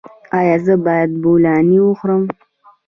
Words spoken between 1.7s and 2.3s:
وخورم؟